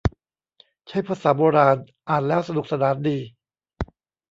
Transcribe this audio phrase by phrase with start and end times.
[0.87, 1.77] ใช้ภาษาโบราณ
[2.09, 3.17] อ่านแล้วสนุกสนานดี